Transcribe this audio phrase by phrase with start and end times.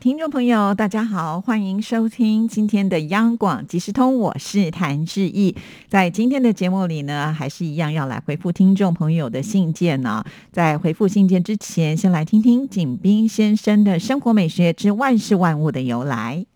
[0.00, 5.54] 听众朋友，大家好，欢迎收听今天的央广即时通，我是谭志毅。
[5.88, 10.24] 在今天的节目里呢，还是一样要来回复听众朋友的信件呢。
[10.50, 16.46] 在回复信件之前，先来听听景斌先生的生活美学之万事万物的由来。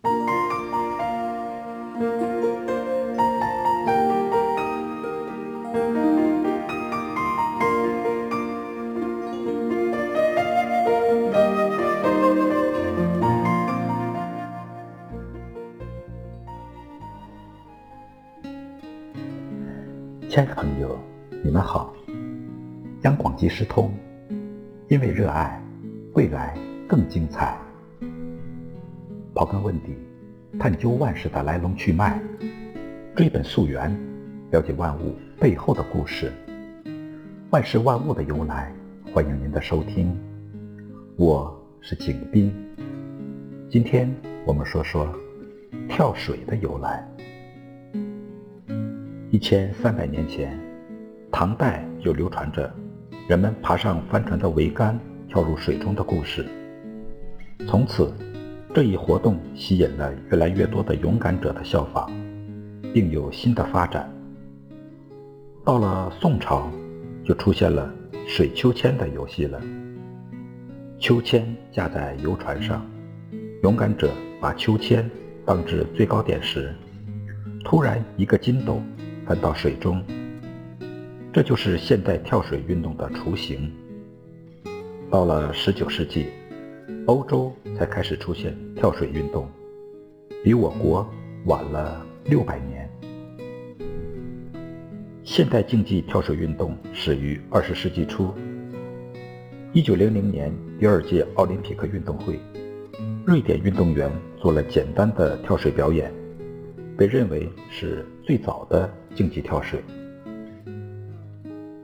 [20.35, 20.99] 亲爱的朋友，
[21.45, 21.95] 你们好！
[23.03, 23.95] 央广即时通，
[24.89, 25.63] 因为热爱，
[26.15, 27.57] 未来更精彩。
[29.33, 29.97] 刨根问底，
[30.59, 32.21] 探究万事的来龙去脉，
[33.15, 33.97] 追本溯源，
[34.51, 36.33] 了解万物背后的故事。
[37.51, 38.75] 万事万物的由来，
[39.13, 40.19] 欢迎您的收听。
[41.15, 42.53] 我是景斌，
[43.71, 44.13] 今天
[44.45, 45.09] 我们说说
[45.89, 47.09] 跳水的由来。
[49.35, 50.57] 一千三百年前，
[51.33, 52.73] 唐代就流传着
[53.27, 54.97] 人们爬上帆船的桅杆
[55.27, 56.47] 跳入水中的故事。
[57.67, 58.15] 从此，
[58.73, 62.09] 这一活动吸引了越来越多的勇敢者的效仿，
[62.93, 64.09] 并有新的发展。
[65.65, 66.71] 到了宋朝，
[67.25, 67.93] 就出现了
[68.29, 69.61] 水秋千的游戏了。
[71.01, 72.87] 秋千架在游船上，
[73.65, 75.11] 勇敢者把秋千
[75.45, 76.73] 荡至最高点时，
[77.65, 78.81] 突然一个筋斗。
[79.27, 80.05] 翻到水中，
[81.33, 83.73] 这就是现代跳水运动的雏形。
[85.11, 86.27] 到了19世纪，
[87.07, 89.49] 欧洲才开始出现跳水运动，
[90.43, 91.09] 比我国
[91.47, 92.91] 晚了600年。
[95.23, 98.35] 现代竞技跳水运动始于20世纪初。
[99.73, 102.39] 1900年第二届奥林匹克运动会，
[103.27, 106.13] 瑞典运动员做了简单的跳水表演，
[106.97, 108.91] 被认为是最早的。
[109.15, 109.81] 竞技跳水。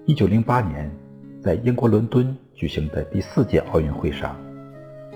[0.05, 0.91] 一九零八年，
[1.41, 4.37] 在英国伦敦举行的第四届奥运会上，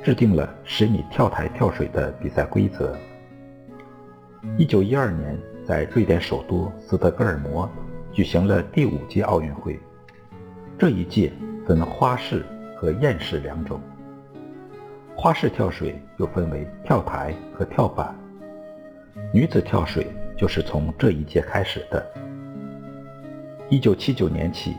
[0.00, 2.96] 制定了十米跳台跳水的比赛规则。
[4.56, 5.36] 一九一二年，
[5.66, 7.68] 在瑞典首都斯德哥尔摩
[8.12, 9.76] 举行了第五届奥运会。
[10.78, 11.32] 这一届
[11.66, 12.46] 分花式
[12.76, 13.80] 和燕式两种。
[15.16, 18.14] 花式跳水又分为跳台和跳板。
[19.32, 20.06] 女子跳水。
[20.36, 22.04] 就是从这一届开始的。
[23.68, 24.74] 一九七九年起，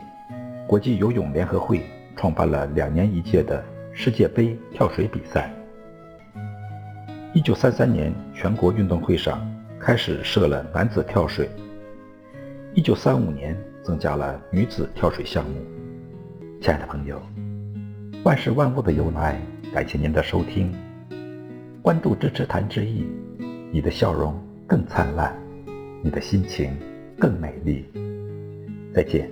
[0.66, 1.82] 国际游泳联合会
[2.14, 3.62] 创办了两年一届的
[3.92, 5.52] 世界杯跳水比赛。
[7.32, 9.40] 一九三三年，全国运动会上
[9.78, 11.50] 开始设了男子跳水。
[12.74, 15.54] 一九三五年，增加了女子跳水项目。
[16.60, 17.20] 亲爱的朋友，
[18.24, 19.40] 万事万物的由来，
[19.74, 20.72] 感谢您的收听，
[21.82, 23.06] 关注支持谭志毅，
[23.70, 24.34] 你的笑容
[24.66, 25.45] 更灿烂。
[26.02, 26.70] 你的心情
[27.18, 27.84] 更美丽。
[28.94, 29.30] 再见。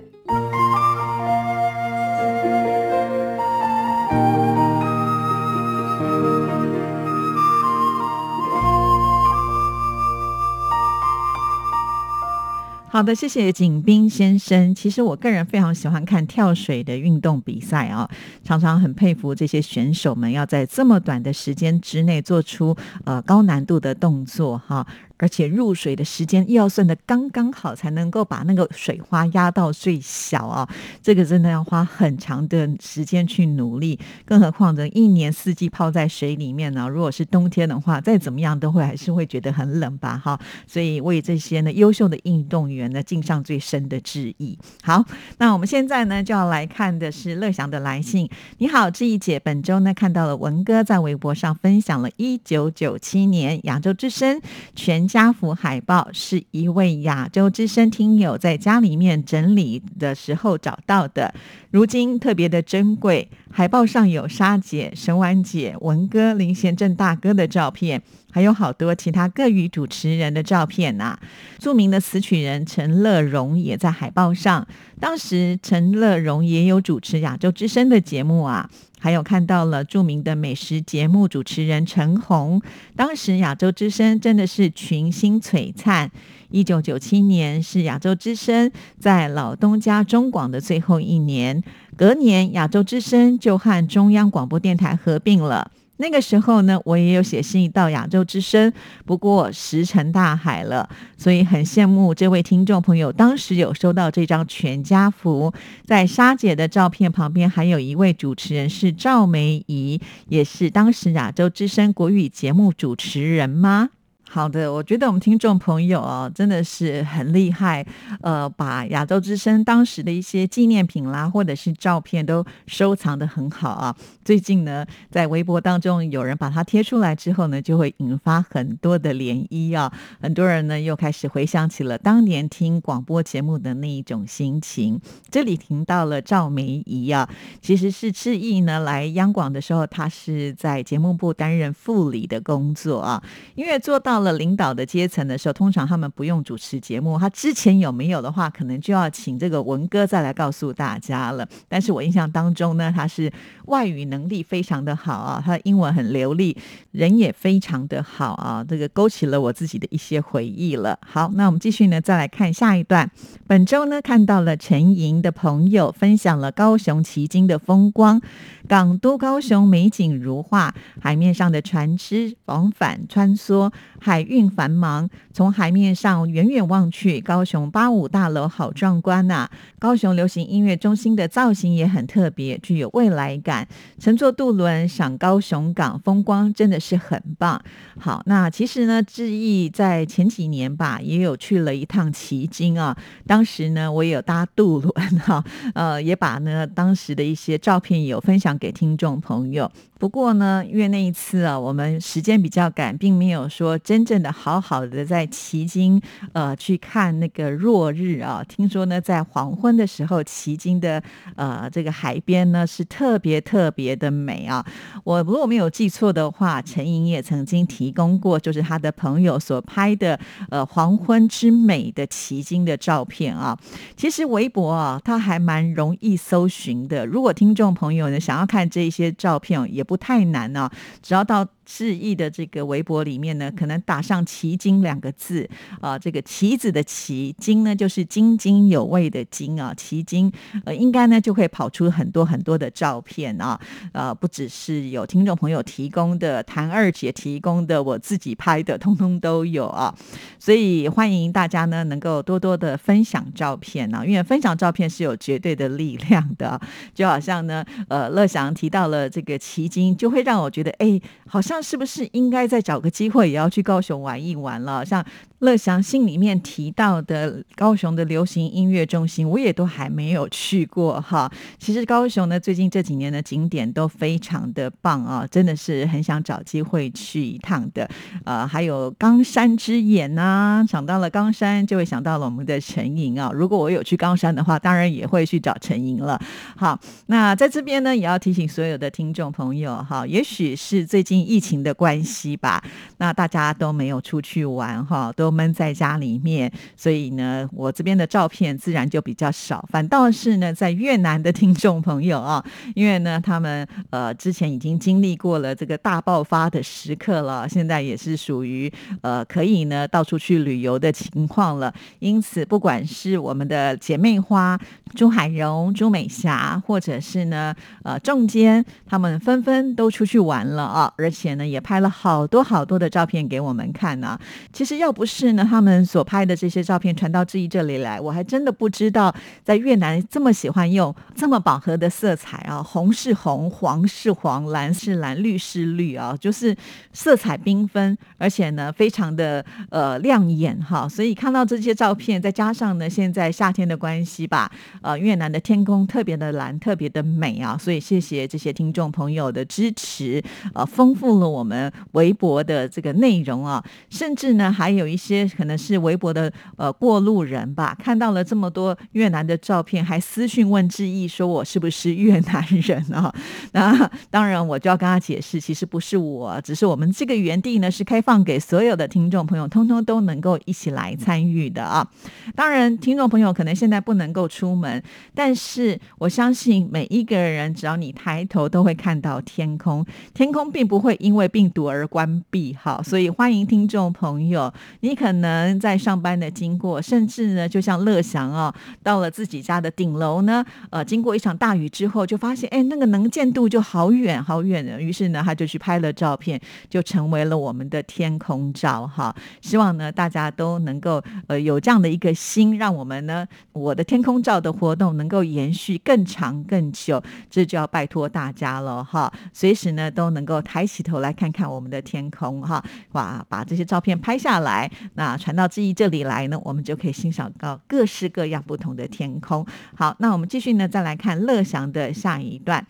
[12.87, 14.73] 好的，谢谢景斌先生。
[14.73, 18.09] 其实我个人非常喜欢看跳水的运动比赛啊，
[18.41, 22.73] 常常很佩服这些选手们要在这么短的时间之内做出
[23.03, 24.87] 呃高难度的动作哈。
[25.17, 30.69] 而且入水的时间又要算的刚刚好，才能够把那个水花压到最小啊！
[31.01, 36.89] 这个真的要花很长的时间去努力，更何况呢一年四季泡在水里面呢？
[36.89, 40.17] 如果是冬天的话，再怎么样都会还是会觉得很冷吧？
[40.17, 40.37] 哈！
[40.67, 44.59] 所以为这些呢优秀的运动员呢敬上最深的致意。
[44.83, 45.05] 好，
[45.37, 48.29] 那我们现在呢就要来看的是乐祥的来信。
[48.57, 54.41] 你好，志毅姐，本周呢看到了文哥在微博上分享了一九九七年亚洲之声
[54.75, 55.04] 全。
[55.07, 61.33] 家福海报是一位亚洲之声听友在家里面整理的时候找到的，
[61.75, 63.27] 如今特别的珍贵。
[63.51, 68.01] 海报上有沙姐、沈婉姐、文哥、林贤正大哥的照片。
[68.31, 71.19] 还有好多其他各语主持人的照片呐。
[71.59, 74.65] 著名的词曲人陈乐融也在海报上。
[75.01, 78.69] 当时陈乐融也有主持亚洲之声的节目啊。
[78.97, 82.61] 还有看到了著名的美食节目主持人陈红。
[82.95, 86.09] 当时亚洲之声真的是群星璀璨。
[86.49, 91.61] 一九九七年是亚洲之声在老东家中广的最后一年，
[91.97, 95.71] 隔年亚洲之声就和中央广播电台合并了。
[95.97, 98.73] 那个时候呢，我也有写信到亚洲之声，
[99.05, 105.53] 不过石沉大海了，所以很羡慕这位听众朋友，当时有收到这张全家福，
[105.85, 113.91] 在沙姐的照片旁边，还有一位主持人是赵梅怡，也是当时亚洲之声国语节目主持人吗？
[114.27, 117.85] 好的，我觉得我们听众朋友哦，真的是很厉害，
[118.21, 123.95] 呃，把亚洲之声当时的一些纪念品啦，或者是照片都收藏的很好啊。
[124.25, 129.93] 最近呢，在微博当中有人把它贴出来之后呢，就会引发很多的涟漪啊。
[130.19, 134.99] 很多人呢又开始回想起了当年听广播节目的那一种心情。
[135.29, 137.29] 这里听到了赵梅怡啊，
[137.61, 143.23] 其实是志毅呢来央广的时候，他是在节目部担任副理的工作啊，
[143.53, 144.25] 因为做到到。
[144.25, 147.15] 了领导的阶层的时候，通常他们不用主持节目。
[147.19, 151.47] 他之前有没有的话，可能就要请这个文哥再来告诉大家了。
[151.69, 153.31] 但是我印象当中呢，他是
[153.65, 156.57] 外语能力非常的好啊，他的英文很流利，
[156.91, 160.97] 人也非常的好啊，这个勾起了我自己的一些回忆了。
[161.05, 163.07] 好，那我们继续呢，再来看下一段。
[163.45, 168.19] 本周呢，看到了陈莹的朋友分享了高雄旗津的风光，
[168.67, 173.71] 港都高雄美景如画，海面上的船只往返穿梭。
[174.05, 179.49] 海运繁忙，从海面上远远望去，高雄八五大楼好壮观呐！
[179.77, 183.67] 高雄流行音乐中心的造型也很特别，具有未来感。
[183.99, 187.61] 乘坐渡轮赏高雄港风光，真的是很棒。
[187.99, 192.95] 好，那其实呢，志毅在前几年吧，也有去了一趟旗津啊。
[193.27, 195.43] 当时呢，我也有搭渡轮哈，
[195.75, 199.69] 呃，也把呢当时的一些照片有分享给听众朋友。
[199.97, 206.01] 不过呢，因为那一次啊，我们时间比较赶，并没有说真正的好好的在奇经
[206.33, 208.43] 呃去看那个落日啊。
[208.47, 211.01] 听说呢，在黄昏的时候，奇经的
[211.35, 214.65] 呃这个海边呢是特别特别的美啊。
[215.03, 220.19] 我如果没有记错的话，陈莹也曾经提供过，就是他的朋友所拍的
[220.49, 223.57] 呃黄昏之美的奇经的照片啊。
[223.95, 227.05] 其实微博啊，它还蛮容易搜寻的。
[227.05, 231.45] 如果听众朋友呢想要看这些照片，也不太难啊，只要到。
[231.65, 235.49] 志毅的这个微博里面呢，可能打上“奇经”两个字
[235.81, 240.31] 啊，这个“棋子”的“棋”，“经”呢就是津津有味的“津”啊，“奇经”
[240.63, 243.59] 呃，应该呢就会跑出很多很多的照片啊，
[243.93, 249.93] 呃，不只是有听众朋友提供的，谭二姐提供的，我自己拍的，通通都有啊，
[250.37, 256.61] 所以欢迎大家呢能够多多的分享照片啊，因为分享照片是有绝对的力量的，
[256.93, 261.54] 就好像呢，呃，乐祥提到了这个“奇经”，就会让我觉得，哎，好像。
[261.55, 264.85] 那是不是应该再找个机会，也要去高雄玩一玩了？
[264.85, 265.05] 像。
[265.39, 271.29] 乐祥信里面提到的高雄的流行音乐中心，我也都还没有去过哈。
[271.59, 277.87] 其实高雄呢，最近这几年的景点都非常的棒啊，真的是很想找机会去一趟的。
[278.23, 283.29] 呃，还有冈山之眼呐，想到了冈山，就会想到了我们的陈莹啊。
[283.33, 286.17] 如果我有去冈山的话，当然也会去找陈莹了。
[286.55, 292.63] 好，那在这边呢，也要提醒所有的听众朋友哈，也许是最近疫情的关系吧，
[292.99, 295.24] 那大家都没有出去玩哈，都。
[295.25, 299.67] 都闷在家里面，所以呢，我这边的照片自然就比较少。
[299.71, 302.45] 反倒是呢，在越南的 听众朋友啊，
[302.75, 311.73] 因为呢，他们呃之前已经经历过了这个大爆发的时刻了，现在也是属于呃可以呢到处去旅游的情况了。
[311.97, 314.59] 因此，不管是我们的姐妹花
[314.93, 324.19] 朱海荣、朱美霞，或者是呢呃仲坚，他们纷纷都出去玩了啊，而且呢也拍了好多好多的照片给我们看呢。
[324.53, 336.53] 其实要不是是呢，他们所拍的这些照片传到志毅这里来，我还真的不知道，在越南这么喜欢用这么饱和的色彩啊，红是红，黄是黄，蓝是蓝，绿是绿啊，就是
[336.91, 340.85] 色彩缤纷，而且呢，非常的呃亮眼哈。
[340.89, 347.57] 所以看到这些照片，再加上呢，现在夏天的关系吧，呃，越南的天空特别的蓝，特别的美啊。
[347.57, 350.21] 所以谢谢这些听众朋友的支持，
[350.53, 355.04] 呃，丰富了我们微博的这个内容啊，甚至呢，还有一些。
[355.05, 363.13] 些可能是微博的呃过路人吧，看到了这么多越南的照片，还私讯问志毅说我是不是越南人啊？
[363.53, 371.87] 那当然我就要跟他解释，其实不是我，只是我们这个园地呢是开放给所有的听众朋友，通通都能够一起来参与的啊。
[372.35, 374.81] 当然，听众朋友可能现在不能够出门，
[375.13, 382.55] 但是我相信每一个人，只要你抬头都会看到天空，天空并不会因为病毒而关闭。
[382.55, 399.13] 好，所以欢迎听众朋友，你可能在上班的经过，甚至呢，就像乐祥啊，到了自己家的顶楼呢，呃，经过一场大雨之后，就发现哎，那个能见度就好远好远的，于是呢，他就去拍了照片，就成为了我们的天空照哈。
[399.41, 409.11] 希望呢，大家都能够呃有这样的一个心，让我们呢，我的天空照的活动能够延续更长更久，这就要拜托大家了哈。
[409.33, 419.45] 随时呢，都能够抬起头来看看我们的天空哈，哇，把这些照片拍下来，那传到志毅这里来呢，我们就可以欣赏到各式各样不同的天空。
[419.75, 422.65] 好，那我们继续呢，再来看乐祥的下一段。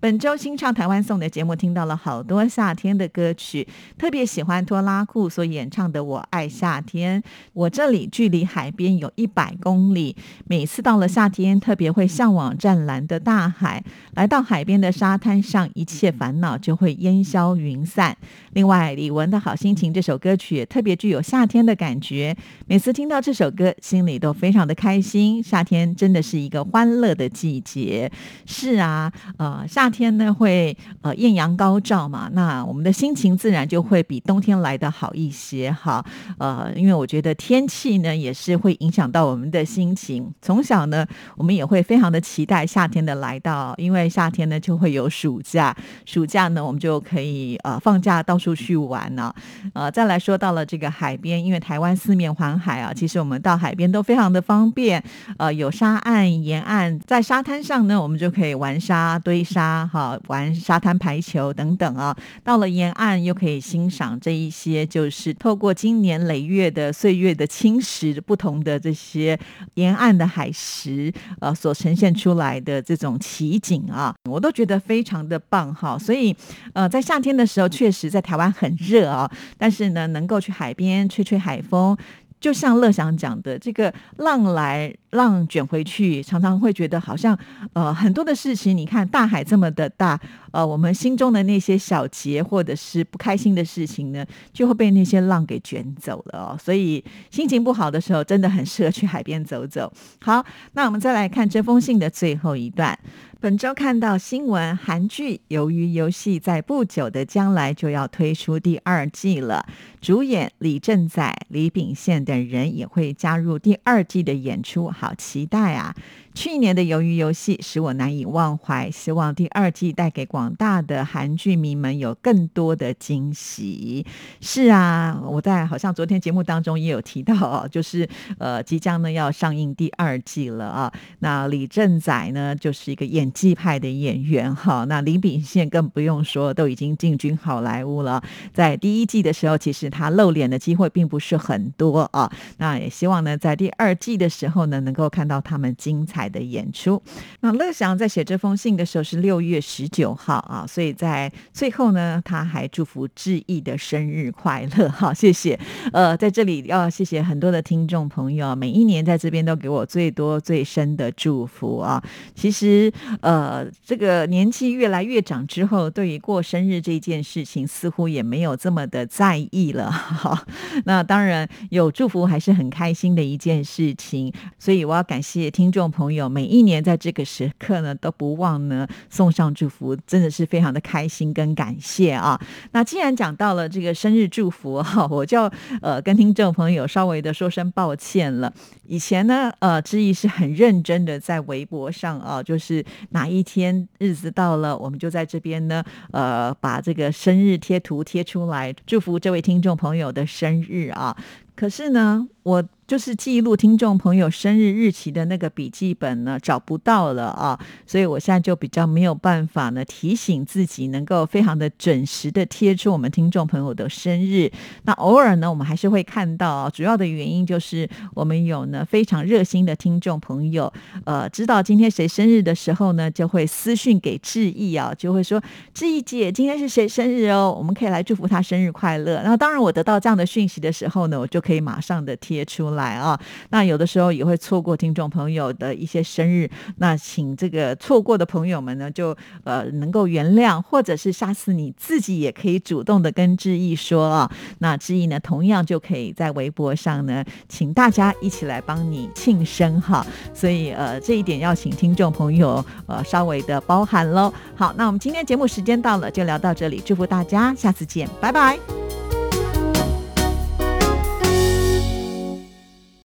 [0.00, 3.66] 本周新唱台湾颂的节目，听到了好多夏天的歌曲，
[3.98, 7.20] 特别喜欢拖拉库所演唱的《我爱夏天》。
[7.52, 10.14] 我这里距离海边有一百公里，
[10.46, 13.82] 每次到了夏天，特别会向往湛蓝的大海。
[14.14, 18.16] 来到海边的沙滩上，一切烦恼就会烟消云散。
[18.52, 22.36] 另外，李玟的好心情这首歌曲也特别具有夏天的感觉。
[22.68, 25.42] 每次听到这首歌，心里都非常的开心。
[25.42, 28.08] 夏天真的是一个欢乐的季节。
[28.46, 29.87] 是啊，呃，夏。
[29.88, 36.04] 天呢会呃艳阳高照嘛，那我们的心情自然就会比冬天来的好一些哈。
[36.38, 40.32] 呃，因为我觉得天气呢也是会影响到我们的心情。
[40.40, 45.76] 从小呢，我们也会非常的期待夏天的来到，因为夏天呢就会有暑假，
[46.06, 49.32] 暑假呢我们就可以呃放假到处去玩呢。
[49.74, 55.02] 呃，再来说到了这个海边，因为台湾四面环海啊，其实我们到海边都非常的方便。
[55.36, 59.77] 呃，有沙岸、沿岸，在沙滩上呢，我们就可以玩沙、堆沙。
[59.86, 69.38] 好玩沙滩排球等等啊，到了沿岸又可以欣赏这一些，就是透过经年累月的岁月的侵蚀，不同的这些
[69.74, 75.98] 沿岸的海石呃所呈现出来的这种奇景啊，我都觉得非常的棒哈。
[75.98, 76.34] 所以
[76.72, 81.96] 呃，在夏天的时候，确实在台湾很热啊，但是呢，能够去海边吹吹海风。
[82.40, 87.36] 就像乐祥讲的，这个浪来浪卷回去，常常会觉得好像
[87.72, 90.18] 呃很多的事情，你看大海这么的大，
[90.52, 96.58] 呃，我们心中的那些小结或者是不开心的事情呢，就会被那些浪给卷走了哦。
[96.62, 99.92] 所以心情不好的时候，真的很适合去海边走走。
[100.20, 102.96] 好，那我们再来看这封信的最后一段。
[103.40, 109.64] 本周看到新闻，韩剧《鱿鱼游戏》在不久的将来就要推出第二季了。
[110.00, 115.94] 主演李正宰、李秉宪等人也会加入第二季的演出，好期待啊！
[116.34, 124.06] 去年的《鱿鱼游戏》使我难以忘怀，希望第二季带给广大的韩剧迷们有更多的惊喜。
[124.40, 130.92] 是啊，我在好像昨天节目当中也有提到哦，就是呃，即将呢要上映第二季了啊。
[131.20, 134.84] 那李正宰呢，就是一个演技派的演员哈。
[134.84, 138.22] 那李秉宪更不用说，都已经进军好莱坞了。
[138.52, 142.30] 在第一季的时候，其实他露脸的机会并不是很多啊。
[142.58, 146.28] 那也希望呢，在第二季的时候呢，能够看到他们精彩。
[146.28, 147.02] 的演出，
[147.40, 155.58] 那乐祥在写这封信的时候是六月十九号啊，所以在最后呢，他还祝福志毅的生日快乐，好， 谢谢。
[155.90, 162.02] 呃，在这里要谢谢很多的听众朋友，每一年在这边都给我最多最深的祝福啊。
[162.34, 169.92] 其实，呃，这个年纪越来越长之后，对于过生日这件事情，似乎也没有这么的在意了。
[170.84, 176.28] 那当然有祝福还是很开心的一件事情，所以我要感谢听众朋友。
[176.28, 182.40] 每一年在这个时刻呢，都不忘呢送上祝福，真的是非常的开心跟感谢啊。
[182.72, 185.50] 那既然讲到了这个生日祝福哈，我就
[185.82, 188.52] 呃跟听众朋友稍微的说声抱歉了。
[188.86, 201.16] 以前呢，呃，志毅是很认真的在微博上啊，就是哪一天日子到了，我们就在这边呢，呃，把这个生日贴图贴出来，祝福这位听众朋友的生日啊。
[201.58, 202.64] 可是呢，我。
[202.88, 214.50] 就是记录听众朋友生日日期的那个笔记本呢，找不到了啊，所以我现在就比较没有办法呢提醒自己能够非常的准时的贴出我们听众朋友的生日。
[214.84, 220.72] 那偶尔呢，我们还是会看到，主要的原因就是我们有呢非常热心的听众朋友，
[221.04, 225.38] 呃，知道今天谁生日的时候呢，就会私讯给志毅啊，就会说
[225.74, 229.20] 志毅姐今天是谁生日哦，我们可以来祝福他生日快乐。
[229.22, 233.18] 那当然，我得到这样的讯息的时候呢，我就可以马上的贴出来啊。
[233.48, 244.30] 那有的时候也会错过听众朋友的一些生日，那请这个错过的朋友们呢，就呃能够原谅，或者是下次你自己也可以主动的跟志毅说啊。
[244.58, 250.06] 那志毅呢，同样就可以在微博上呢，请大家一起来帮你庆生哈。
[250.34, 254.30] 所以呃，这一点要请听众朋友呃稍微的包涵喽。
[254.54, 259.17] 好，那我们今天节目时间到了，就聊到这里，祝福大家，下次见，拜拜。